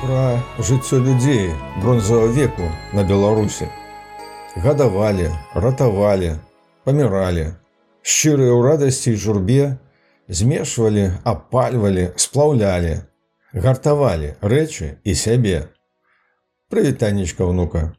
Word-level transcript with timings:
пра 0.00 0.40
жыццё 0.58 0.98
людзей 0.98 1.52
бронзавого 1.82 2.26
веку 2.26 2.62
на 2.92 3.04
беларусі. 3.04 3.68
Гадавалі 4.56 5.28
ратавалі 5.54 6.30
паміралі 6.84 7.44
шчырыя 8.00 8.56
ў 8.56 8.60
радасці 8.64 9.12
і 9.12 9.20
журбе 9.20 9.66
змешвалі 10.28 11.04
апальвалі 11.24 12.08
сплаўлялі 12.16 13.04
гартавалі 13.52 14.34
рэчы 14.40 14.96
і 15.04 15.12
сябе. 15.14 15.68
Прывітаннічка 16.72 17.44
ўнука 17.44 17.92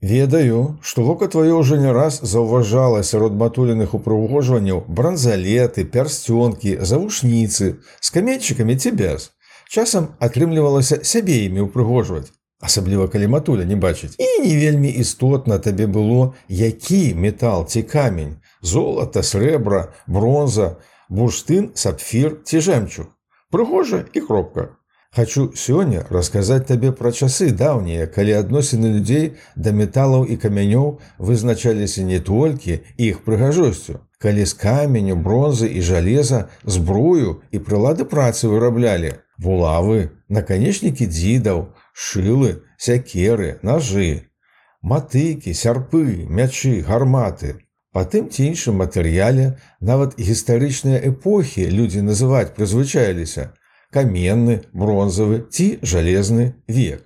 ведаю 0.00 0.80
што 0.80 1.04
вока 1.04 1.28
тваё 1.28 1.60
ўжо 1.60 1.76
не 1.76 1.92
раз 1.92 2.16
заўважала 2.24 3.04
сярод 3.04 3.36
матуленых 3.36 3.92
упрыгожванняў 3.92 4.88
бранзалеты 4.88 5.84
пярсцёнкі 5.84 6.80
завушніцы 6.80 7.76
з 8.00 8.08
каменьчыкамі 8.16 8.80
ці 8.80 8.96
без 8.96 9.30
часам 9.72 10.12
атрымлівалася 10.20 11.00
сябе 11.00 11.38
імі 11.48 11.64
ўпрыгожваць 11.66 12.28
асабліва 12.62 13.08
калі 13.12 13.26
матуля 13.34 13.64
не 13.64 13.76
бачыць. 13.76 14.14
І 14.20 14.28
не 14.44 14.52
вельмі 14.56 14.90
істотна 15.04 15.58
табе 15.58 15.86
было 15.86 16.34
які 16.48 17.14
метал 17.14 17.64
ці 17.66 17.82
камень 17.82 18.36
золата 18.60 19.24
срэбра 19.24 19.88
бронза 20.06 20.76
бурштын 21.08 21.72
сапфір 21.74 22.38
ці 22.44 22.60
жэмчуг. 22.68 23.08
Прыгожа 23.50 24.04
і 24.12 24.20
кропка 24.28 24.68
Хачу 25.12 25.50
сёння 25.60 26.06
расказаць 26.08 26.64
табе 26.68 26.90
пра 26.98 27.10
часы 27.12 27.50
даўнія, 27.52 28.06
калі 28.12 28.32
адносіны 28.38 28.92
людзей 28.92 29.26
да 29.56 29.72
металаў 29.80 30.24
і 30.24 30.38
камянёў 30.40 30.86
вызначаліся 31.18 32.04
не 32.08 32.20
толькі 32.28 32.78
іх 32.96 33.20
прыгажосцю, 33.26 34.00
калі 34.16 34.46
з 34.48 34.56
каменю, 34.56 35.16
бронзы 35.16 35.68
і 35.68 35.84
жалеза 35.84 36.48
зброю 36.64 37.42
і 37.52 37.60
прылады 37.60 38.08
працы 38.08 38.48
выраблялі, 38.48 39.12
булавы, 39.42 40.10
наканечнікі 40.28 41.06
дзідаў, 41.06 41.66
шылы, 41.92 42.62
сякеры, 42.78 43.58
ножы, 43.62 44.30
матыкі, 44.82 45.54
сярпы, 45.54 46.24
мячы, 46.28 46.80
гарматы. 46.86 47.58
Па 47.92 48.04
тым 48.08 48.30
ці 48.32 48.46
іншым 48.48 48.80
матэрыяле 48.80 49.58
нават 49.80 50.16
гістарычныя 50.16 51.02
эпохі 51.12 51.68
людзі 51.68 52.06
называць 52.06 52.54
прызвычаіліся 52.56 53.52
каменны, 53.92 54.62
бронзавы 54.72 55.44
ці 55.52 55.66
жалезны 55.84 56.54
век. 56.66 57.04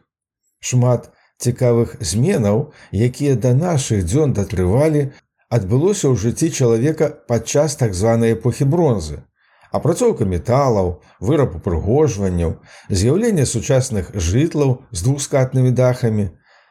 Шмат 0.62 1.10
цікавых 1.42 1.96
зменаў, 2.00 2.70
якія 2.92 3.34
да 3.34 3.52
нашых 3.58 4.06
дзён 4.06 4.32
датрывалі, 4.38 5.10
адбылося 5.50 6.06
ў 6.06 6.14
жыцці 6.14 6.54
чалавека 6.54 7.10
падчас 7.26 7.74
так 7.82 7.94
званай 7.94 8.38
эпохі 8.38 8.70
бронзы 8.70 9.26
апрацоўка 9.72 10.24
металаў, 10.24 11.02
выраб 11.20 11.56
упрыгожванняў, 11.58 12.56
з'яўленне 12.90 13.46
сучасных 13.46 14.10
жытлаў 14.14 14.82
з 14.90 15.02
двухскатнымі 15.06 15.70
дахамі, 15.70 16.30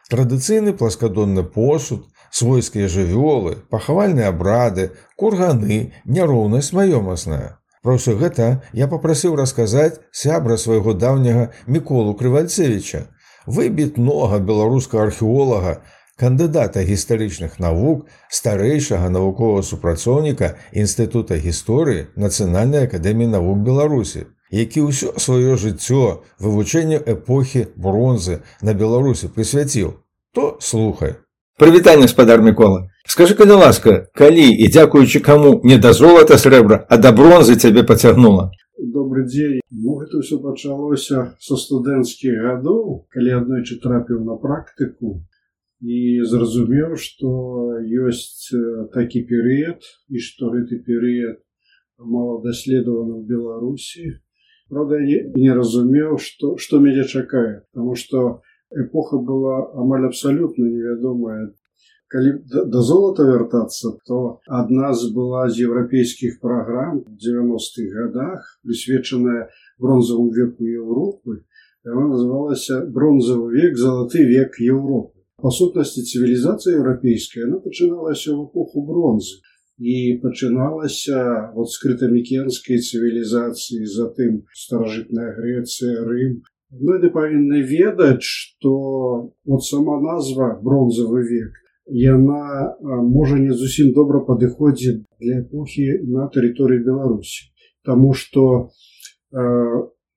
традыцыйны 0.10 0.74
пласкадонны 0.74 1.44
посуд, 1.44 2.06
свойскія 2.32 2.88
жывёлы, 2.88 3.56
пахавальныя 3.72 4.30
абрады, 4.30 4.92
курганы, 5.16 5.94
няроўнасць 6.06 6.74
маёмасная. 6.76 7.58
Пра 7.86 7.96
ўсё 7.96 8.18
гэта 8.18 8.66
я 8.74 8.88
папрасіў 8.92 9.36
расказаць 9.40 10.02
сябра 10.12 10.58
свайго 10.58 10.98
даўняга 10.98 11.52
міколу 11.68 12.16
крывальцевіча, 12.18 13.06
выбітнога 13.46 14.40
беларускага 14.42 15.06
археолага, 15.08 15.82
кандыдата 16.16 16.84
гістарычных 16.88 17.60
навук 17.60 18.08
старэйшага 18.30 19.10
навуковага 19.10 19.64
супрацоўніка 19.68 20.56
інстытута 20.72 21.36
гісторыі 21.36 22.08
нацыянальнай 22.16 22.88
акадэміі 22.88 23.36
навук 23.36 23.60
беларусі 23.68 24.32
які 24.52 24.88
ўсё 24.88 25.20
сваё 25.20 25.60
жыццё 25.60 26.24
вывучэнню 26.40 27.04
эпохі 27.04 27.68
бронзы 27.76 28.40
на 28.62 28.74
беларусі 28.74 29.28
прысвяціў 29.28 30.00
то 30.32 30.58
слухай. 30.60 31.16
Прывітанне 31.58 32.08
спадар 32.08 32.42
мікола. 32.42 32.90
Скажи 33.08 33.36
калі 33.36 33.60
ласка 33.64 34.08
калі 34.14 34.48
і 34.48 34.68
дзякуючы 34.68 35.20
каму 35.20 35.62
не 35.64 35.78
да 35.78 35.94
золата 35.94 36.38
срэбра 36.38 36.86
а 36.90 36.98
да 36.98 37.12
бронзы 37.12 37.56
цябе 37.56 37.84
пацягнула? 37.84 38.52
Добрый 38.80 39.26
дзень. 39.26 39.60
Ну, 39.72 40.00
гэта 40.00 40.20
ўсё 40.20 40.40
пачалося 40.40 41.36
са 41.40 41.56
студэнцкіх 41.56 42.40
гадоў 42.44 43.08
калі 43.12 43.40
аднойчы 43.40 43.80
трапіў 43.84 44.24
на 44.24 44.36
практыку 44.36 45.24
і 45.82 46.24
зразумеў 46.24 46.96
што 46.96 47.32
ёсць 47.84 48.52
такі 48.94 49.24
перыяд 49.32 49.84
і 50.10 50.24
што 50.24 50.52
гэты 50.54 50.80
перыяд 50.86 51.42
мала 52.00 52.40
даследаваны 52.44 53.20
ў 53.20 53.24
беларусі 53.28 54.20
правда 54.70 55.00
не, 55.00 55.20
не 55.36 55.52
разумеў 55.54 56.18
што 56.18 56.56
што 56.58 56.80
мяне 56.80 57.04
чакае 57.04 57.64
потому 57.74 57.96
что 57.96 58.42
эпоха 58.72 59.18
была 59.18 59.72
амаль 59.76 60.08
абсалютна 60.08 60.64
невядомая 60.64 61.52
калі 62.08 62.32
да 62.48 62.82
золата 62.82 63.26
вяртацца 63.28 63.98
то 64.08 64.40
адна 64.48 64.94
з 64.94 65.12
была 65.14 65.50
з 65.50 65.68
еўрапейскіх 65.68 66.40
праграм 66.40 67.04
90-х 67.04 67.92
годах 67.96 68.48
прысвечаная 68.64 69.50
бронзавым 69.80 70.32
веку 70.32 70.64
Еўропы 70.64 71.44
называлася 71.84 72.86
бронзавы 72.88 73.52
век 73.58 73.78
залаты 73.78 74.24
век 74.24 74.60
Еўропы 74.60 75.15
па 75.42 75.52
сутнасці 75.52 76.06
цывілізацыя 76.06 76.78
еўрапейская 76.80 77.46
она 77.48 77.60
пачыналася 77.64 78.32
ў 78.34 78.48
эпоху 78.48 78.86
бронзы. 78.86 79.42
І 79.78 80.20
пачыналася 80.24 81.52
вот 81.56 81.72
скрытамікенскай 81.72 82.80
цывілізацыі 82.80 83.84
затым 83.84 84.46
старажытная 84.56 85.36
Грэцыя 85.36 86.06
рым. 86.08 86.44
Мы 86.72 87.00
павінны 87.12 87.60
ведаць 87.62 88.24
что 88.24 89.34
вот 89.44 89.64
сама 89.64 90.00
назва 90.00 90.56
бронзавы 90.64 91.28
век 91.28 91.54
яна 91.86 92.76
можа 92.82 93.38
не 93.38 93.54
зусім 93.54 93.94
добра 93.94 94.20
падыходзіць 94.26 95.06
для 95.20 95.42
эпохі 95.42 96.02
на 96.10 96.28
тэрыторыі 96.34 96.82
беларусі. 96.84 97.52
Тому 97.84 98.14
что 98.14 98.72
э, 99.32 99.42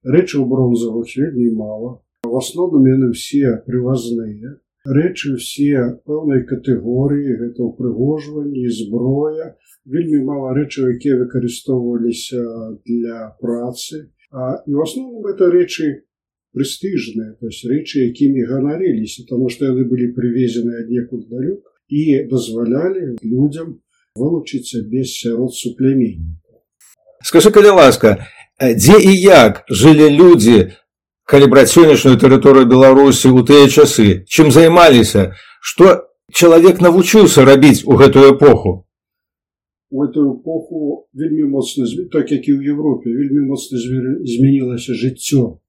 рэчаў 0.04 0.46
бронзавых 0.48 1.12
вельмі 1.16 1.50
мала. 1.52 2.00
В 2.22 2.36
асноўным 2.36 2.86
яны 2.88 3.12
все 3.12 3.60
прывазныя 3.66 4.58
рэчы 4.84 5.34
ўсе 5.39 6.03
пэўнай 6.05 6.44
катэгорыі 6.47 7.39
гэта 7.43 7.65
ўпрыгожванні 7.65 8.69
зброя. 8.71 9.56
Вельмі 9.89 10.22
мала 10.28 10.53
рэчаў 10.55 10.94
якія 10.94 11.16
выкарыстоўваліся 11.25 12.44
для 12.84 13.33
працы 13.41 14.12
а 14.31 14.62
і 14.66 14.75
в 14.75 14.83
асноўным 14.83 15.27
это 15.33 15.49
рэчы 15.50 16.05
прэстыжныя 16.53 17.33
то 17.41 17.49
есть 17.49 17.65
рэчы 17.65 18.12
якімі 18.12 18.44
ганарыліся 18.44 19.25
тому 19.28 19.49
что 19.49 19.72
яны 19.72 19.89
былі 19.89 20.12
прывезены 20.12 20.84
аднекуль 20.84 21.25
далёк 21.28 21.65
і 21.89 22.28
дазвалялі 22.28 23.16
людзям 23.25 23.81
вылучыць 24.16 24.84
без 24.84 25.16
сярод 25.16 25.55
суплямення 25.55 26.37
скажи 27.25 27.50
калі 27.50 27.72
ласка 27.81 28.28
дзе 28.60 29.00
і 29.00 29.16
як 29.16 29.65
жылі 29.71 30.12
людзі 30.12 30.59
калі 31.28 31.47
браць 31.53 31.71
сённяшнюю 31.77 32.16
тэрыторыю 32.16 32.65
беларусі 32.72 33.28
ў 33.28 33.44
тыя 33.44 33.69
часы. 33.69 34.25
Чым 34.25 34.49
займаліся? 34.49 35.37
Што 35.61 36.09
чалавек 36.33 36.81
навучыўся 36.81 37.44
рабіць 37.44 37.84
у 37.84 38.00
гэтую 38.00 38.33
эпоху? 38.33 38.89
У 39.93 40.05
эту 40.05 40.25
эпоху 40.33 41.09
вельмі 41.12 41.53
моцна 41.53 41.84
так 42.12 42.33
як 42.33 42.49
і 42.49 42.56
ў 42.56 42.72
Европе 42.72 43.12
вельмі 43.12 43.44
моцна 43.53 43.77
змянілася 43.77 44.97
жыццё 44.97 45.61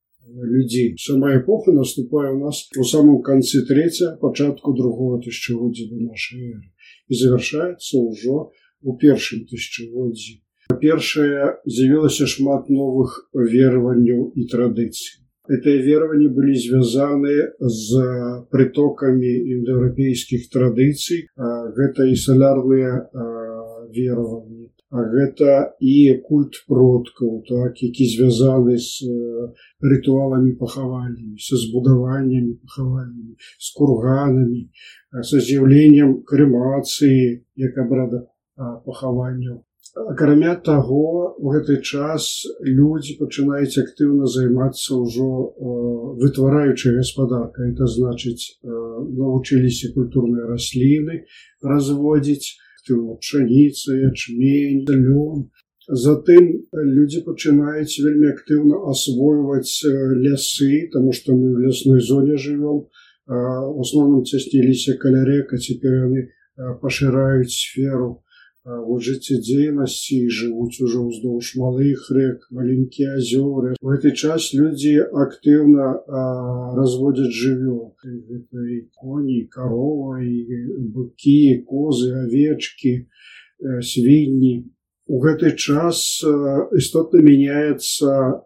людзей. 0.56 0.96
Сама 1.00 1.36
эпоха 1.36 1.76
наступае 1.76 2.32
у 2.34 2.40
нас 2.40 2.68
у 2.78 2.84
самом 2.84 3.22
канцы 3.22 3.64
трэця 3.68 4.16
пачатку 4.22 4.74
другого 4.74 5.20
тысячагоддзя 5.20 5.92
до 5.92 6.04
нашай 6.08 6.56
эры. 6.56 6.68
І 7.12 7.16
завяршаецца 7.20 7.96
ўжо 8.00 8.52
у 8.84 8.96
першым 8.96 9.44
тысячагоддзі 9.44 10.40
па-першае 10.70 11.60
з'явілася 11.66 12.28
шмат 12.30 12.70
новых 12.70 13.16
вераванняў 13.34 14.30
і 14.36 14.46
традыцый 14.52 15.20
Гэтыя 15.50 15.82
вераванні 15.82 16.30
былі 16.30 16.56
звязаны 16.62 17.36
з 17.60 18.02
прытокамі 18.54 19.32
індаеўрапейскіх 19.58 20.46
традыцый. 20.54 21.26
Гэта 21.78 22.06
і 22.06 22.16
салярныя 22.16 22.92
вераванні. 23.90 24.70
А 24.90 25.04
гэта 25.06 25.78
і 25.86 26.18
культ 26.26 26.56
продкаў, 26.66 27.44
так, 27.46 27.78
які 27.78 28.06
звязаны 28.10 28.78
з 28.82 29.06
рытуаламі 29.86 30.54
пахаваннямі, 30.58 31.38
са 31.38 31.62
збудаваннямі 31.62 32.58
пахаваннямі, 32.58 33.38
з 33.38 33.68
курганамі, 33.78 34.64
са 35.22 35.38
з'яўленнем 35.38 36.26
крэмацыі 36.26 37.46
як 37.62 37.78
абрада 37.78 38.26
пахаванняў 38.58 39.62
акрамя 39.96 40.56
таго 40.56 41.36
у 41.38 41.52
гэты 41.54 41.80
час 41.82 42.46
людзі 42.62 43.18
пачынаюць 43.20 43.82
актыўна 43.82 44.28
займацца 44.28 44.98
ўжо 45.00 45.28
э, 45.28 45.76
вытвараючай 46.22 46.96
гаспадарка. 46.98 47.68
Это 47.68 47.88
значыць 47.88 48.60
э, 48.62 48.70
навучыліся 48.70 49.94
культурныя 49.96 50.48
расліны 50.48 51.26
разводзіць 51.64 52.58
пшаніца 52.90 53.96
ячмень 53.96 54.86
лён. 54.90 55.50
Затым 55.90 56.48
людзі 56.74 57.22
пачынаюць 57.26 58.02
вельмі 58.02 58.30
актыўна 58.34 58.82
асвойваць 58.94 59.82
лясы, 60.26 60.90
таму 60.94 61.14
што 61.14 61.34
мы 61.34 61.54
в 61.54 61.62
лясной 61.66 62.02
зоне 62.02 62.38
жывём. 62.38 62.90
У 63.30 63.82
асноўным 63.82 64.26
цясніліся 64.26 64.98
каля 65.02 65.22
рэка, 65.26 65.58
цяпер 65.58 66.10
яны 66.10 66.30
пашыраюць 66.82 67.54
сферу 67.54 68.22
вот 68.66 69.02
жыццядзейнасці 69.02 70.28
жывуць 70.30 70.82
ужо 70.84 71.08
ўздоўж 71.08 71.56
малых 71.58 72.12
рэк, 72.12 72.52
маленькія 72.52 73.16
азёры. 73.16 73.76
У 73.82 73.88
гэты 73.88 74.12
час 74.12 74.54
людзі 74.54 75.00
актыўна 75.10 76.04
разводзяць 76.76 77.32
жывёл 77.34 77.96
коні, 79.00 79.48
карова, 79.48 80.20
быкі, 80.20 81.64
козы, 81.66 82.14
авечкі, 82.26 83.08
свінні. 83.82 84.68
У 85.10 85.18
гэты 85.24 85.56
час 85.58 86.22
істотна 86.78 87.24
мяняецца 87.26 88.46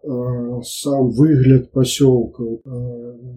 сам 0.63 1.11
выгляд 1.11 1.73
пасёлкаў 1.75 2.63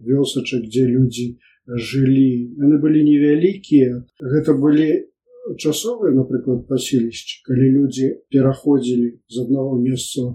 вёсачак 0.07 0.63
дзе 0.71 0.87
людзі 0.87 1.27
жылі. 1.67 2.55
Яны 2.63 2.79
былі 2.79 3.03
невялікія. 3.03 4.07
Гэта 4.23 4.55
былі 4.55 5.11
часовыя 5.55 6.13
напрыклад 6.17 6.67
паселішчы 6.71 7.43
калі 7.47 7.71
людзі 7.79 8.11
пераходзілі 8.35 9.09
з 9.29 9.45
аднаго 9.45 9.79
месца 9.79 10.27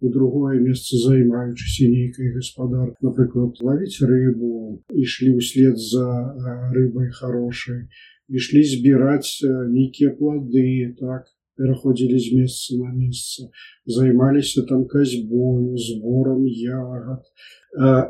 у 0.00 0.08
другое 0.08 0.60
месца 0.60 1.00
займаючыся 1.00 1.90
нейкай 1.90 2.32
гаспадар 2.36 2.94
напрыклад 3.08 3.58
лавіць 3.70 4.06
рыбу 4.12 4.78
ішлі 5.06 5.34
ўслед 5.40 5.76
за 5.76 6.06
рыбай 6.76 7.10
хорошай 7.18 7.84
ішлі 8.28 8.64
збіраць 8.72 9.42
нейкія 9.74 10.14
плады 10.16 10.94
так 11.02 11.28
пераходзілі 11.60 12.18
з 12.18 12.32
месца 12.40 12.76
на 12.80 12.90
месца, 12.96 13.50
займаліся 13.84 14.62
там 14.68 14.86
казьбою, 14.88 15.76
зборам 15.76 16.46
ягад 16.48 17.24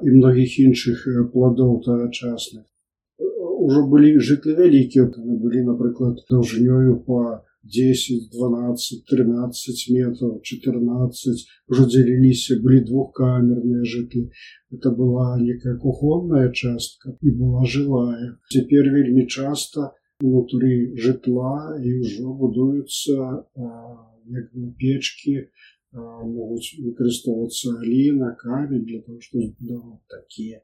і 0.07 0.15
многіх 0.17 0.59
іншых 0.62 1.03
пладоў 1.35 1.81
тагачасных. 1.85 2.70
Ужо 3.71 3.85
былі 3.91 4.09
жытлы 4.19 4.57
вялікія, 4.59 5.05
былі, 5.43 5.61
напрыклад, 5.69 6.25
даўжынёю 6.31 6.97
па 7.07 7.45
10, 7.63 8.25
12, 8.33 9.05
13 9.11 9.83
метров, 9.95 10.41
14, 10.43 11.45
уже 11.71 11.87
дзяліліся, 11.93 12.59
былі 12.65 12.81
двухкамерныя 12.89 13.85
жытлы. 13.93 14.25
Это 14.75 14.91
была 14.91 15.39
некая 15.39 15.77
кухонная 15.77 16.51
частка 16.51 17.15
і 17.23 17.31
была 17.31 17.63
жылая. 17.77 18.35
Цяпер 18.51 18.91
вельмі 18.97 19.27
часта, 19.27 19.93
унутры 20.21 20.73
жытла 21.07 21.79
і 21.79 21.95
ўжо 22.03 22.35
будуюцца 22.41 23.15
як 24.35 24.51
печкі 24.83 25.37
могуць 25.93 26.77
выкарыстоўвацца 26.83 27.79
аліна 27.79 28.35
камень 28.43 28.85
для 28.91 29.01
того 29.07 29.21
што 29.21 29.47
такія 30.17 30.61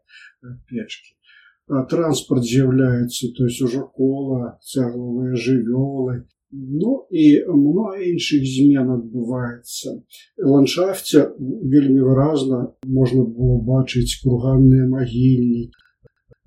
печкі 1.68 1.88
транспорт 1.90 2.44
з'яўляецца 2.44 3.28
то 3.36 3.44
есть 3.44 3.62
ужо 3.62 3.90
кола 3.94 4.58
цяглавыя 4.62 5.34
жывёлы 5.34 6.24
Ну 6.52 7.06
і 7.10 7.42
много 7.48 7.98
іншых 7.98 8.46
змен 8.46 8.90
адбываецца 8.90 9.98
ландшафце 10.38 11.34
вельмі 11.38 12.00
выразна 12.00 12.70
можна 12.86 13.24
было 13.24 13.58
бачыць 13.58 14.22
курганныя 14.22 14.86
магільнікі 14.86 15.74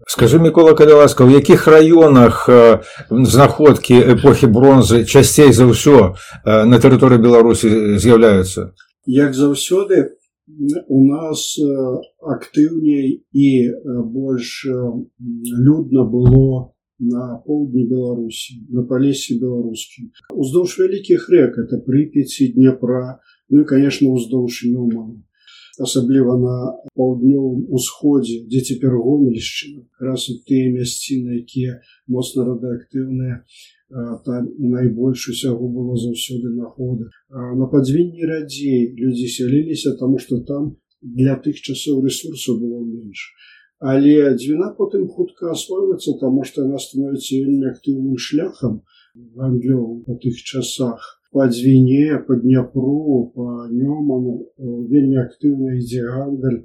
Скажи 0.08 0.40
мікола 0.40 0.74
калі 0.74 1.04
ласка 1.04 1.26
у 1.26 1.30
якіх 1.30 1.68
раёнах 1.68 2.48
знаходкі 3.10 4.00
эпохі 4.16 4.48
бронзы 4.48 5.04
часцей 5.04 5.52
за 5.52 5.68
ўсё 5.68 6.16
на 6.46 6.80
тэрыторыі 6.80 7.20
беларусі 7.20 8.00
з'яўляюцца 8.00 8.72
як 9.06 9.36
заўсёды 9.36 10.19
у 10.88 11.00
нас 11.06 11.58
актыўней 12.22 13.24
і 13.32 13.50
больш 14.14 14.66
людна 14.66 16.04
было 16.04 16.74
на 17.00 17.40
поўдні 17.46 17.86
беларусі 17.88 18.60
на 18.70 18.84
палесе 18.84 19.40
беларускім 19.40 20.12
уздоўж 20.36 20.76
вялікіх 20.82 21.30
рэк 21.32 21.60
это 21.64 21.80
прыпеці 21.86 22.52
дняпра 22.58 23.20
ну 23.50 23.62
і 23.62 23.70
конечно 23.70 24.12
уздоўж 24.12 24.66
нюману 24.68 25.24
асабліва 25.86 26.36
на 26.40 26.56
паўднёвым 27.00 27.68
усходзе 27.78 28.46
дзе 28.48 28.62
цяпер 28.74 28.96
гомельшчына. 28.96 29.84
Раз 30.00 30.30
у 30.30 30.38
тыя 30.48 30.72
мясціны 30.72 31.40
якія 31.44 31.80
моцна 32.08 32.46
радаактыўныя 32.46 33.44
там 34.26 34.50
найбольш 34.58 35.30
усяго 35.30 35.68
было 35.68 35.98
заўсёды 35.98 36.54
находы 36.54 37.10
на 37.30 37.66
падзвінні 37.72 38.26
радзей 38.32 38.94
людзі 38.96 39.28
сяліліся 39.28 39.96
таму 40.00 40.20
што 40.20 40.42
там 40.52 40.76
для 41.02 41.36
тых 41.36 41.62
часоў 41.62 42.04
ресурсу 42.06 42.60
было 42.60 42.84
менш. 42.86 43.34
Але 43.80 44.36
дзвіна 44.36 44.76
потым 44.78 45.08
хутка 45.08 45.52
асвойваецца 45.56 46.20
таму 46.20 46.44
што 46.44 46.68
яна 46.68 46.78
становіцца 46.78 47.40
вельмі 47.40 47.72
актыўным 47.72 48.18
шляхам 48.18 48.82
гандлёвым 49.16 50.04
па 50.04 50.20
тых 50.20 50.36
часах 50.44 51.19
по 51.32 51.48
дзвіне 51.48 52.24
по 52.28 52.36
дняпру 52.36 53.32
по 53.36 53.68
нёману. 53.72 54.50
Вельмі 54.58 55.18
актыўна 55.22 55.78
ідзе 55.78 56.06
гандаль 56.06 56.64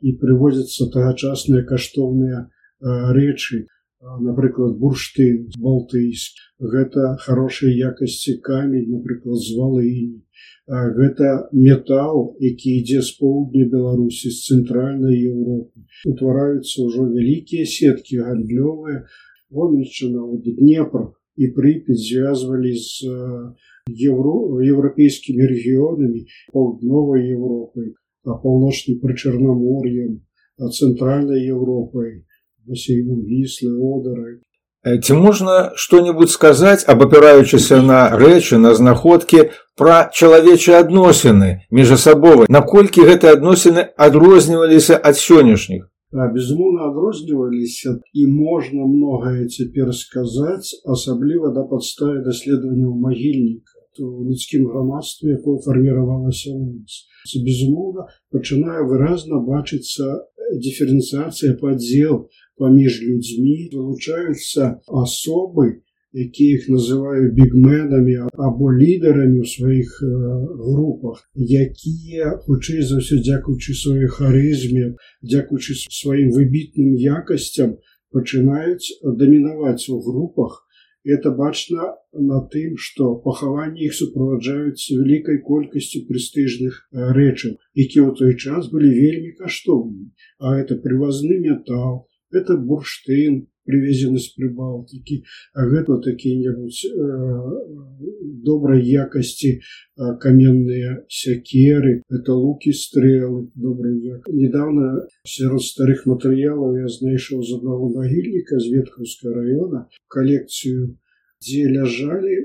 і 0.00 0.12
прывозяцца 0.22 0.88
тагачасныя 0.94 1.66
каштоўныя 1.68 2.46
рэчы. 2.80 3.66
Напрыклад 3.98 4.78
бурштын 4.78 5.50
балтыйск 5.58 6.38
гэта 6.62 7.18
хорошай 7.18 7.74
якасці 7.74 8.38
камень 8.46 8.92
напрыклад 8.94 9.42
з 9.42 9.58
валыні. 9.58 10.22
Гэта 10.68 11.50
метал 11.52 12.36
які 12.38 12.78
ідзе 12.78 13.02
з 13.02 13.10
поўдня 13.18 13.66
беларусі 13.66 14.30
з 14.30 14.38
цэнтральнай 14.46 15.18
Еўропы. 15.18 15.82
Утвараюцца 16.06 16.86
ўжо 16.86 17.10
вялікія 17.10 17.66
сеткі 17.66 18.22
гандлёвыя. 18.22 19.04
Гомельчына 19.50 20.22
днепр 20.44 21.17
и 21.38 21.46
Припять 21.46 22.00
связывали 22.00 22.74
с 22.74 23.00
э, 23.04 23.54
евро, 23.86 24.60
европейскими 24.60 25.42
регионами, 25.42 26.26
Полдновой 26.52 27.28
Европой, 27.28 27.94
а 28.24 28.34
полночным 28.34 28.98
Причерноморьем, 28.98 30.26
а 30.58 30.68
Центральной 30.68 31.46
Европой, 31.46 32.26
бассейном 32.66 33.24
Вислы, 33.24 33.70
Одеры. 33.78 34.42
Ці 34.86 35.12
можна 35.12 35.72
што-небудзь 35.74 36.32
сказаць, 36.32 36.86
абапіраючыся 36.86 37.82
на 37.82 38.14
рэчы, 38.14 38.58
на 38.62 38.74
знаходкі 38.78 39.50
пра 39.76 40.08
чалавечыя 40.14 40.80
адносіны 40.86 41.66
міжасабовай, 41.70 42.46
наколькі 42.48 43.02
гэтыя 43.04 43.34
адносіны 43.36 43.90
адрозніваліся 43.98 44.96
ад 44.96 45.18
сённяшніх? 45.18 45.90
Безумоўна 46.12 46.88
адрозніваліся 46.90 48.00
і 48.14 48.26
можна 48.26 48.86
многае 48.86 49.48
цяпер 49.48 49.92
сказаць 49.94 50.72
асабліва 50.84 51.52
да 51.52 51.64
падставе 51.68 52.24
даследаванняў 52.24 52.94
магільніка 52.96 53.76
у 54.00 54.24
людскім 54.24 54.68
грамадстве 54.70 55.34
якое 55.34 55.58
фарміравалася 55.58 56.54
у 56.54 56.64
нас. 56.64 57.04
Безумоўна 57.44 58.06
пачынае 58.32 58.86
выразна 58.86 59.42
бачыцца 59.42 60.22
дыферэнцыяцыя 60.64 61.58
падзел 61.60 62.28
паміж 62.56 63.02
людзьмі 63.02 63.68
вылучаюцца 63.74 64.80
асобы 65.02 65.82
якія 66.14 66.56
іх 66.56 66.68
называю 66.72 67.32
бігменамі 67.36 68.16
або 68.36 68.72
лідарамі 68.72 69.44
ў 69.44 69.46
сваіх 69.48 69.88
групах 70.64 71.20
якія 71.36 72.38
хутчэй 72.46 72.80
за 72.80 73.02
ўсё 73.02 73.20
дзякуючы 73.20 73.76
сваёй 73.76 74.08
харызме 74.08 74.96
дзякуючы 75.20 75.76
сваім 75.76 76.32
выбітным 76.32 76.96
якасцям 76.96 77.76
пачынаюць 78.12 78.96
дамінаваць 79.04 79.88
у 79.92 80.00
групах. 80.00 80.64
Это 81.04 81.30
бачна 81.30 81.94
на 82.12 82.40
тым 82.52 82.74
што 82.76 83.14
пахаванні 83.24 83.84
іх 83.86 83.94
суправаджаюцца 83.96 84.96
вялікай 84.98 85.38
колькасцю 85.46 86.02
прэстыжных 86.08 86.74
рэчаў 87.18 87.54
якія 87.84 88.02
ў 88.04 88.12
той 88.18 88.34
час 88.36 88.68
былі 88.72 88.90
вельмі 88.96 89.30
каштоўнымі 89.38 90.10
а 90.42 90.58
это 90.58 90.76
прывазны 90.84 91.38
метал 91.44 92.08
это 92.32 92.58
бурштын 92.58 93.46
привезены 93.68 94.18
з 94.18 94.32
прыбалтыкі 94.36 95.20
а 95.54 95.68
гэта 95.68 96.00
такія-небудзь 96.08 96.84
э, 96.88 96.92
добрай 98.48 98.80
якасці 98.82 99.50
э, 99.54 99.60
каменныя 100.24 101.04
сякеры 101.08 102.02
это 102.08 102.32
лукі 102.32 102.72
стрелы 102.72 103.48
добрый 103.54 104.24
недавно 104.32 105.08
сярод 105.24 105.62
старых 105.62 106.06
матэрыялаў 106.08 106.80
я 106.80 106.88
знайшоў 106.88 107.44
з 107.44 107.60
аднаго 107.60 107.92
магільніка 107.94 108.58
з 108.58 108.72
веткаўска 108.74 109.32
района. 109.34 109.86
Калекцыю 110.08 110.96
дзе 111.42 111.68
ляжалі 111.70 112.36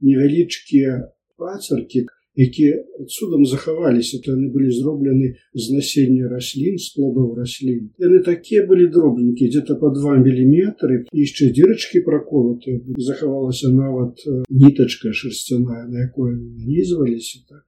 невялічкія 0.00 1.12
пацеркі 1.36 2.06
якія 2.36 2.84
цудам 3.08 3.46
захаваліся 3.46 4.20
то 4.24 4.32
яны 4.32 4.50
былі 4.54 4.70
зроблены 4.70 5.34
з 5.54 5.70
насення 5.74 6.28
раслін 6.28 6.78
з 6.78 6.94
плодаў 6.94 7.34
раслін 7.34 7.90
яны 7.98 8.22
такія 8.22 8.66
былі 8.66 8.86
дробненькія 8.86 9.50
где-то 9.50 9.76
по 9.76 9.90
два 9.90 10.16
міліметры 10.16 11.06
яшчэ 11.12 11.50
дзірачкі 11.50 12.04
праколаты 12.06 12.80
захавалася 12.98 13.72
нават 13.74 14.22
нітачка 14.48 15.12
шерсцяная 15.12 15.86
на 15.90 16.06
якой 16.06 16.38
нанізваліся 16.38 17.42
так 17.48 17.66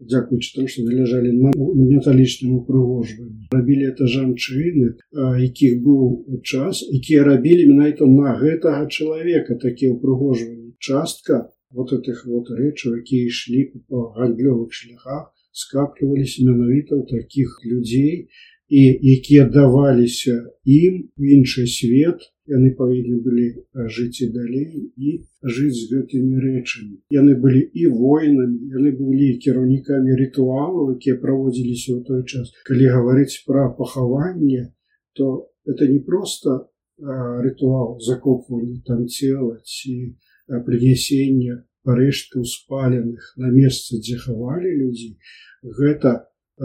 дзякуючы 0.00 0.54
тому 0.54 0.68
что 0.68 0.82
належалі 0.82 1.30
на 1.32 1.50
металічным 1.54 2.58
упрыгожванні 2.58 3.46
рабілі 3.54 3.94
это 3.94 4.10
жанчыны 4.10 4.98
якіх 5.38 5.78
быў 5.86 6.42
час 6.42 6.82
якія 6.90 7.24
рабілі 7.24 7.70
менавіта 7.70 8.10
на 8.10 8.34
гэтага 8.42 8.90
чалавека 8.90 9.54
такія 9.54 9.94
ўпрыгожванні 9.94 10.74
частка 10.82 11.53
вот 11.74 11.92
этих 11.92 12.24
вот 12.26 12.50
рэчаў 12.50 12.98
якія 13.02 13.28
ішлі 13.28 13.62
по 13.90 14.14
гандлёвых 14.16 14.70
шляхах 14.70 15.34
скапліваліся 15.50 16.46
менавіта 16.46 16.94
ў 16.94 17.04
таких 17.10 17.58
людзей 17.66 18.30
і 18.70 18.82
якія 19.18 19.44
даваліся 19.50 20.34
ім 20.64 21.10
іншы 21.18 21.66
свет 21.68 22.22
яны 22.48 22.70
павінны 22.78 23.20
былі 23.24 23.46
жыць 23.96 24.24
і 24.24 24.28
далей 24.32 24.92
і 24.96 25.10
жыць 25.56 25.76
з 25.78 25.84
гэтымі 25.92 26.40
рэчамі 26.44 26.96
яны 27.16 27.36
былі 27.42 27.62
і 27.82 27.86
воінамі 27.92 28.70
яны 28.78 28.94
былі 29.00 29.28
кіраўнікамі 29.44 30.16
рытуалаў 30.20 30.94
якія 30.96 31.16
праводзіліся 31.20 31.90
ў 31.96 32.00
той 32.08 32.22
час. 32.24 32.52
Калі 32.68 32.86
гаварыць 32.96 33.42
пра 33.46 33.68
пахаванне 33.78 34.72
то 35.14 35.50
это 35.66 35.88
не 35.88 35.98
просто 35.98 36.68
рытуал 36.98 37.98
закопвання 38.00 38.80
там 38.86 39.08
цела 39.08 39.58
ці 39.64 40.14
прынясення 40.48 41.62
рэшту 41.84 42.44
спаленых 42.44 43.32
на 43.36 43.50
месца 43.54 44.00
дзе 44.00 44.18
хавалі 44.24 44.70
людзі 44.80 45.16
гэта 45.80 46.12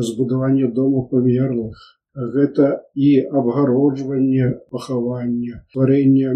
збудаванне 0.09 0.67
дому 0.75 1.07
памерлых 1.11 1.79
гэта 2.15 2.81
і 2.95 3.09
абгароджванне 3.39 4.47
пахавання 4.71 5.61
тварэнне 5.73 6.31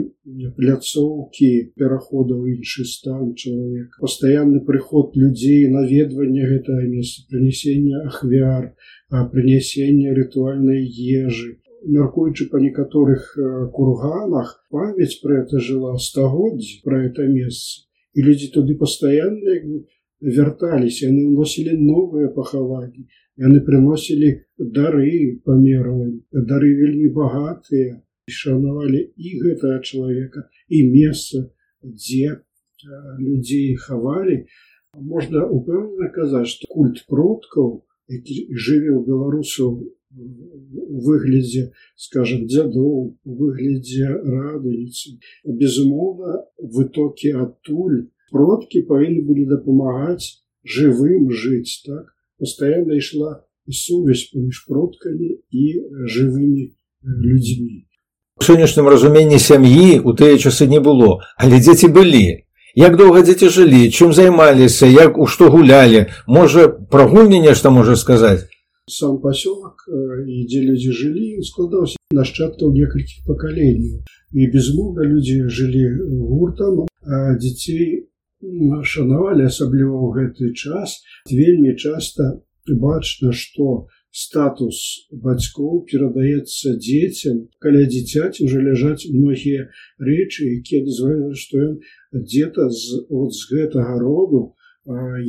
пляцоўкі 0.57 1.49
перахода 1.75 2.37
ў 2.37 2.59
іншы 2.59 2.85
стан 2.87 3.33
чалавека 3.33 3.99
пастаянны 3.99 4.61
прыход 4.69 5.17
людзей 5.17 5.67
наведванне 5.73 6.45
гэтае 6.51 6.87
месца 6.87 7.25
прынясення 7.29 8.05
ахвяр 8.11 8.71
прынясення 9.33 10.13
рытуальнай 10.15 10.85
ежы 10.87 11.59
мяркуючы 11.87 12.49
па 12.51 12.59
некаторых 12.63 13.33
курганах 13.73 14.53
памяць 14.69 15.19
пра 15.23 15.41
это 15.43 15.59
жыла 15.59 15.97
стагоддзі 15.97 16.79
пра 16.85 17.03
это 17.09 17.27
месца 17.27 17.83
і 18.13 18.29
людзі 18.29 18.53
туды 18.55 18.77
пастаянна 18.79 19.57
вярталіся 20.23 21.09
яны 21.09 21.27
ўносілі 21.31 21.75
новыя 21.81 22.31
пахаванні 22.37 23.07
яны 23.37 23.61
прыносілі 23.65 24.29
дары 24.57 25.41
памерлым. 25.45 26.21
Дары 26.31 26.73
вельмі 26.77 27.09
багатыя. 27.13 28.01
Шанавалі 28.23 28.99
і 29.19 29.29
гэтага 29.43 29.81
чалавека 29.83 30.47
і 30.71 30.77
месца 30.93 31.49
дзе 31.83 32.39
людзей 33.19 33.75
хавалі. 33.75 34.45
Можна 34.95 35.43
упэўнена 35.43 36.07
казаць 36.15 36.47
што 36.53 36.69
культ 36.71 37.03
продкаў 37.09 37.83
які 38.07 38.47
жыве 38.55 38.95
ў 38.95 39.03
беларусаў 39.03 39.91
выглядзе 40.13 41.71
скажем 41.95 42.45
дзядоў 42.47 43.17
выглядзе 43.25 44.09
радыніцы 44.09 45.17
безумоўна 45.45 46.43
вытокі 46.57 47.33
адтуль 47.45 47.97
продкі 48.31 48.83
павінны 48.89 49.25
былі 49.29 49.45
дапамагаць 49.49 50.43
жывым 50.63 51.31
жыць 51.31 51.81
так? 51.85 52.13
Постоянно 52.39 52.93
ішла 52.97 53.43
сувязь 53.69 54.29
паміж 54.33 54.65
продкамі 54.67 55.29
і 55.49 55.65
жывымі 56.13 56.69
людзьмі 57.03 57.83
сённяшнім 58.43 58.87
разуменні 58.87 59.39
сям'і 59.39 59.99
у 60.03 60.13
тыя 60.13 60.37
часы 60.37 60.67
не 60.67 60.79
было 60.79 61.21
але 61.37 61.59
дзеці 61.59 61.87
былі. 61.87 62.45
Як 62.75 62.97
доўга 62.97 63.21
дзеці 63.21 63.49
жылі 63.53 63.89
чым 63.93 64.13
займаліся 64.17 64.89
як 64.89 65.17
у 65.17 65.27
што 65.29 65.49
гулялі 65.53 66.05
можа 66.25 66.67
пра 66.67 67.05
гульні 67.05 67.39
нешта 67.45 67.69
можа 67.69 67.95
сказаць 67.95 68.49
сам 68.89 69.19
пасёлак 69.23 69.87
і 70.27 70.43
дзе 70.51 70.61
людзі 70.67 70.91
жылі 70.91 71.27
складаўся 71.47 71.97
нашчадкаў 72.11 72.73
некалькіх 72.75 73.23
пакаленняў 73.27 74.03
і 74.33 74.47
безмоўна 74.55 75.07
людзі 75.07 75.47
жылі 75.47 75.83
гуртам 76.31 76.83
дзяцей 77.39 78.07
шанавалі 78.83 79.47
асабліва 79.47 79.95
ў 79.95 80.09
гэты 80.19 80.51
час 80.51 80.99
вельмі 81.31 81.75
часта 81.79 82.43
бачна 82.67 83.31
што 83.31 83.87
статус 84.11 85.07
бацькоў 85.25 85.85
перадаецца 85.89 86.75
дзецям 86.75 87.39
каля 87.63 87.87
дзіцяці 87.87 88.43
уже 88.45 88.59
ляжаць 88.67 89.07
многія 89.07 89.71
рэчы 90.09 90.59
якія 90.59 90.83
дазваляюць 90.89 91.39
што 91.39 91.63
ён 91.69 91.73
дзе-то 92.27 92.67
з 92.67 92.99
от 93.09 93.31
з 93.31 93.41
гэтага 93.47 93.95
роду 94.03 94.43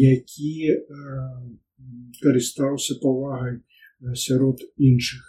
які 0.02 0.82
карыстаўся 2.22 3.00
павагай 3.02 3.60
сярод 4.14 4.60
іншых 4.78 5.22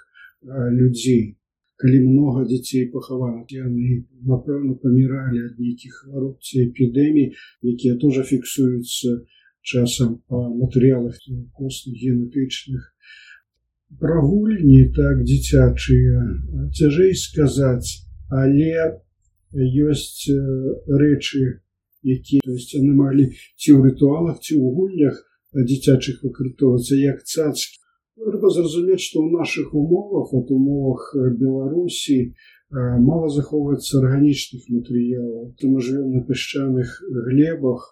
людзей. 0.45 1.37
Калі 1.75 1.99
многа 2.07 2.45
дзяцей 2.47 2.85
пахавана, 2.87 3.43
яны 3.51 4.07
напэўна 4.23 4.79
паміралі 4.79 5.41
ад 5.43 5.59
нейкіх 5.59 6.07
хвароб 6.07 6.39
ці 6.39 6.71
эпідэмій, 6.71 7.35
якія 7.67 7.99
тоже 7.99 8.23
фіксуюцца 8.23 9.27
часам 9.59 10.23
па 10.31 10.39
матэрыялах 10.55 11.19
косных 11.51 11.99
генетычных. 11.99 12.79
Пра 13.99 14.23
гульні 14.23 14.87
так 14.95 15.27
дзіцячыя 15.27 16.71
цяжэй 16.71 17.11
сказаць, 17.11 18.07
але 18.31 19.03
ёсць 19.51 20.31
рэчы, 20.31 21.59
якія 22.07 22.39
яны 22.79 22.91
малі 22.95 23.35
ці 23.59 23.75
ў 23.75 23.91
рытуалах 23.91 24.39
ці 24.39 24.55
ў 24.55 24.63
гульнях, 24.63 25.19
дзіцячых 25.63 26.23
выкарытоўвацца 26.23 26.99
як 26.99 27.23
цацкі. 27.23 27.79
Трэба 28.15 28.49
зразумець, 28.49 29.03
што 29.03 29.23
ў 29.23 29.31
нашых 29.35 29.73
умовах 29.75 30.33
от 30.33 30.51
умовах 30.51 31.11
Беларусі 31.39 32.35
мала 32.71 33.27
захоўваецца 33.29 33.99
арганічных 33.99 34.67
матэрыялаў. 34.71 35.53
Ты 35.59 35.67
мы 35.67 35.81
жывем 35.81 36.15
на 36.15 36.23
пясчаных 36.23 37.03
глебах 37.27 37.91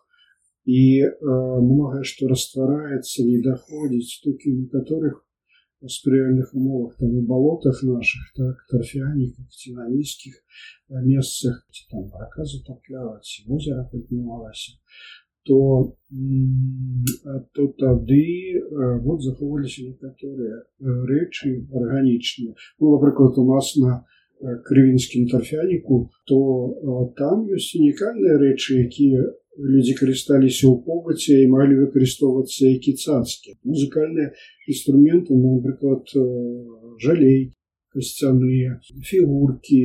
і 0.65 1.03
многае, 1.21 2.03
што 2.07 2.31
раствараецца, 2.31 3.27
не 3.27 3.43
даходзіць 3.43 4.23
толькі 4.23 4.55
некаторых 4.63 5.21
спрыяльных 5.87 6.53
умовах 6.53 6.95
там 6.97 7.15
у 7.15 7.21
балотах 7.21 7.83
наших 7.83 8.21
так 8.35 8.55
торфяніках 8.69 9.47
ці 9.49 9.73
на 9.73 9.89
нізкіх 9.89 10.35
месцах 11.03 11.59
ці 11.71 11.83
там 11.91 12.07
рака 12.15 12.45
затапляваць 12.45 13.43
возера 13.47 13.83
паднімалася 13.91 14.79
то 15.45 15.93
то 17.53 17.67
тады 17.79 18.25
вот 19.03 19.21
захоўваліся 19.23 19.83
некаторыя 19.83 20.63
рэчы 20.79 21.67
арганічныя. 21.73 22.55
Ну, 22.79 22.91
напрыклад 22.95 23.37
у 23.37 23.45
нас 23.53 23.75
на 23.77 24.05
крывінскім 24.39 25.27
тарфяніку 25.31 26.09
то 26.27 27.09
там 27.17 27.47
ёсць 27.51 27.75
унікальныя 27.79 28.39
рэчы 28.39 28.83
якія 28.87 29.23
людзі 29.57 29.93
карысталіся 29.99 30.65
ў 30.67 30.81
побаце 30.85 31.43
і 31.43 31.51
малі 31.51 31.85
выкарыстоўвацца 31.85 32.65
які 32.67 32.93
цацкі. 32.97 33.59
Музыкальныя 33.63 34.33
інструменты 34.67 35.35
ну, 35.35 35.59
напрыклад 35.59 36.07
жалей 37.03 37.53
касцяныя 37.93 38.79
фігуркі 39.05 39.81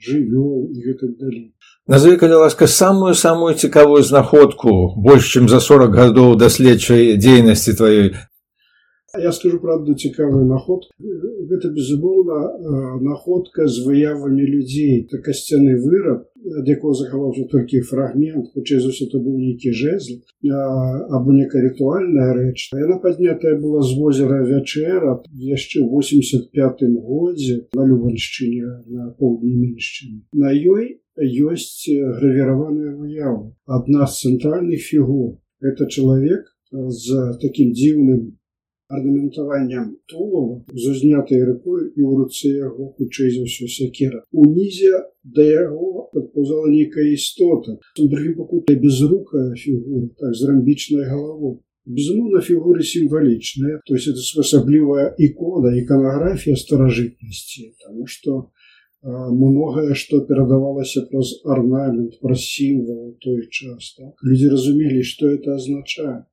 жывёл 0.00 0.68
і 0.72 0.78
гэтак 0.86 1.16
далей 1.20 1.52
Назови, 1.90 2.16
калі 2.16 2.34
ласка, 2.34 2.66
самую 2.66 3.14
самую 3.14 3.54
цікавую 3.54 4.02
знаходку 4.02 4.94
больш 4.96 5.26
чым 5.34 5.48
за 5.48 5.60
40 5.60 5.90
гадоў 5.90 6.36
даследчай 6.38 7.16
дзейнасці 7.16 7.74
тваёй. 7.74 8.14
Я 9.18 9.32
скажу 9.32 9.58
правду 9.58 9.94
цікавую 9.94 10.44
наход. 10.46 10.86
Гэта 11.50 11.70
безумоўна 11.74 13.00
находка 13.02 13.66
з 13.66 13.82
выявамі 13.82 14.46
людзей, 14.46 15.02
это 15.02 15.18
касцяны 15.18 15.74
выраб, 15.82 16.30
ад 16.58 16.68
якого 16.68 16.94
захаваўся 16.94 17.44
толькі 17.50 17.82
фрагмент, 17.82 18.54
хутчэй 18.54 18.78
за 18.78 18.94
ўсё 18.94 19.10
то 19.10 19.18
быў 19.18 19.34
нейкі 19.34 19.74
жезл 19.74 20.22
або 21.10 21.34
некая 21.34 21.66
рытуальная 21.66 22.30
рэч. 22.38 22.70
Яна 22.70 23.02
паднятая 23.02 23.58
была 23.58 23.82
з 23.82 23.98
возера 23.98 24.46
вячэра 24.46 25.18
яшчэ 25.34 25.82
ў 25.82 25.90
85 25.90 26.86
годзе 27.02 27.66
на 27.74 27.82
Любаншчыне 27.82 28.86
на 28.86 29.10
поўдні 29.18 29.58
Міншчыны. 29.58 30.22
На 30.32 30.54
ёй 30.54 31.02
ёсць 31.18 31.90
гравіраваная 31.90 32.94
выява 32.94 33.50
адна 33.66 34.06
з 34.06 34.22
цэнтральных 34.22 34.80
фігур 34.86 35.42
это 35.60 35.90
чалавек 35.90 36.46
з 36.70 37.36
таким 37.42 37.74
дзіўным 37.74 38.39
арнаментаваннем 38.90 39.96
тулова 40.10 40.60
з 40.74 40.90
узнятай 40.92 41.42
рукой 41.46 41.88
і 41.94 42.00
ў 42.02 42.10
руцэ 42.20 42.50
яго 42.58 42.90
хутчэй 42.98 43.30
за 43.36 43.46
ўсё 43.46 43.70
сякера 43.70 44.20
унізе 44.32 44.92
да 45.24 45.46
яго 45.46 46.10
падпаўзала 46.12 46.68
нейкая 46.74 47.08
істота 47.14 47.78
другім 47.96 48.36
пакутай 48.42 48.78
безрукая 48.84 49.48
фігура 49.64 50.08
так 50.22 50.34
з 50.34 50.52
рамбічнай 50.52 51.10
галавой 51.14 51.58
Безумоўна, 51.90 52.40
фігуры 52.44 52.84
сімвалічныя, 52.84 53.80
то 53.86 53.94
есть 53.96 54.06
это 54.06 54.20
асаблівая 54.42 55.14
ікона, 55.18 55.72
іканаграфія 55.80 56.54
старажытнасці, 56.54 57.72
Таму 57.80 58.06
што 58.06 58.52
многае, 59.02 59.94
што 59.96 60.20
перадавалася 60.28 61.06
праз 61.08 61.40
арнамент, 61.44 62.20
праз 62.20 62.44
сімвал 62.44 63.16
той 63.20 63.48
час. 63.48 63.94
Так? 63.96 64.12
Людзі 64.22 64.50
разумелі, 64.52 65.02
што 65.02 65.32
это 65.32 65.56
азначае. 65.56 66.26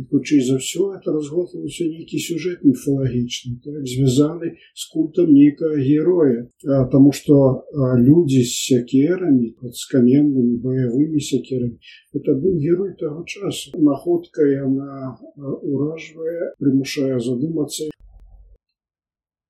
І 0.00 0.06
хутчэй 0.08 0.40
за 0.40 0.56
ўсё 0.56 0.96
это 0.96 1.12
разготваўся 1.12 1.84
нейкі 1.84 2.16
сюжэт 2.16 2.64
міфалагічны, 2.64 3.60
так? 3.60 3.84
звязаны 3.84 4.56
з 4.72 4.82
культам 4.88 5.28
нейкага 5.28 5.76
героя. 5.76 6.48
А, 6.64 6.88
Таму 6.88 7.12
што 7.12 7.68
людзі 8.00 8.40
з 8.40 8.52
сякерамі, 8.64 9.52
з 9.60 9.82
каменнымі 9.92 10.56
баявымі 10.64 11.20
сякерамі, 11.20 11.76
это 12.16 12.32
быў 12.32 12.56
герой 12.64 12.96
таго 12.96 13.28
часу. 13.28 13.76
Находка 13.76 14.40
яна 14.48 15.20
уражвае, 15.36 16.56
прымушае 16.56 17.20
задумацца 17.20 17.92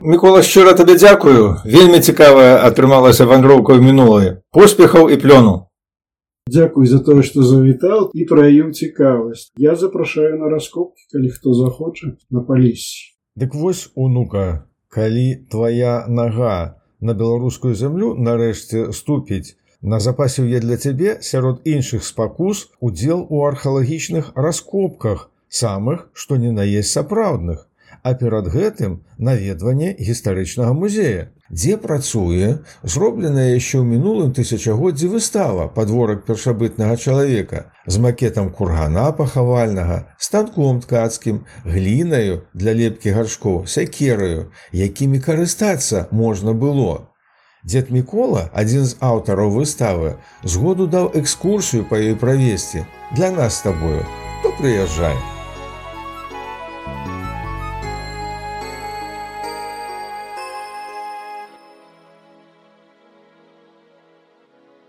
Мікола 0.00 0.40
шчыра 0.42 0.72
табе 0.72 0.94
дзякую 0.96 1.60
вельмі 1.62 2.00
цікавая 2.00 2.64
атрымалася 2.66 3.28
вандроўка 3.28 3.76
ў 3.76 3.84
мінулае 3.84 4.30
поспехаў 4.56 5.12
і 5.12 5.20
плёну 5.20 5.69
Дзякуй 6.48 6.86
за 6.86 6.98
тое 7.04 7.22
што 7.26 7.44
завітаў 7.44 8.10
і 8.14 8.24
праявіў 8.24 8.72
цікавасць. 8.72 9.50
Я 9.58 9.76
запрашаю 9.76 10.38
на 10.38 10.48
раскопкі 10.48 11.04
калі 11.12 11.30
хто 11.36 11.54
захоча 11.54 12.16
на 12.30 12.40
палісе 12.40 13.12
Дык 13.36 13.54
вось 13.54 13.90
унука 13.94 14.66
калі 14.88 15.46
твоя 15.50 16.06
нага 16.08 16.80
на 17.00 17.14
беларускую 17.14 17.74
зямлю 17.74 18.14
нарэшце 18.18 18.92
ступіць 18.92 19.56
на 19.82 20.00
запасіў 20.00 20.50
я 20.50 20.60
для 20.60 20.76
цябе 20.76 21.18
сярод 21.20 21.62
іншых 21.64 22.04
спакус 22.04 22.68
удзел 22.80 23.26
у 23.28 23.44
археалагічных 23.46 24.32
раскопках 24.34 25.30
самых 25.48 26.08
што 26.12 26.36
не 26.36 26.50
наесть 26.52 26.92
сапраўдных 26.92 27.66
а 28.02 28.14
перад 28.14 28.48
гэтым 28.48 29.00
наведванне 29.18 29.94
гістарычнага 29.98 30.72
музея, 30.72 31.30
дзе 31.50 31.76
працуе 31.76 32.62
зробленая 32.82 33.50
яшчэ 33.50 33.82
ў 33.82 33.86
мінулым 33.90 34.30
тысячагоддзі 34.36 35.10
выстава 35.10 35.66
падворак 35.74 36.22
першабытнага 36.28 36.96
чалавека 36.96 37.64
з 37.86 37.98
макетам 37.98 38.50
кургана 38.54 39.10
пахавальнага, 39.12 40.14
станком 40.18 40.80
ткацкім, 40.80 41.42
глінаю 41.64 42.46
для 42.54 42.74
лепкі 42.74 43.16
гаршкоў, 43.18 43.66
сякераю, 43.66 44.50
якімі 44.72 45.18
карыстацца 45.18 46.06
можна 46.10 46.54
было. 46.54 47.10
Дзед 47.66 47.90
Мікола, 47.90 48.46
адзін 48.54 48.86
з 48.86 48.96
аўтараў 49.04 49.50
выставы, 49.58 50.14
згоду 50.44 50.86
даў 50.86 51.10
экскурсію 51.18 51.84
па 51.90 52.00
ёй 52.00 52.16
правесці 52.16 52.86
для 53.12 53.34
нас 53.34 53.60
з 53.60 53.68
табою, 53.68 54.06
то 54.42 54.54
прыязджай. 54.62 55.39